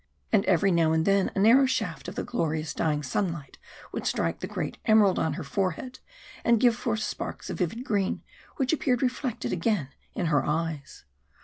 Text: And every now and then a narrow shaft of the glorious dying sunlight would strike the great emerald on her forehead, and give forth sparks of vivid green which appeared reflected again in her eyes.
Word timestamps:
And 0.31 0.43
every 0.45 0.71
now 0.71 0.93
and 0.93 1.05
then 1.05 1.31
a 1.35 1.39
narrow 1.39 1.67
shaft 1.67 2.07
of 2.07 2.15
the 2.15 2.23
glorious 2.23 2.73
dying 2.73 3.03
sunlight 3.03 3.59
would 3.91 4.07
strike 4.07 4.39
the 4.39 4.47
great 4.47 4.79
emerald 4.85 5.19
on 5.19 5.33
her 5.33 5.43
forehead, 5.43 5.99
and 6.43 6.59
give 6.59 6.75
forth 6.75 7.01
sparks 7.03 7.51
of 7.51 7.59
vivid 7.59 7.83
green 7.83 8.23
which 8.55 8.73
appeared 8.73 9.03
reflected 9.03 9.53
again 9.53 9.89
in 10.15 10.25
her 10.25 10.43
eyes. 10.43 11.05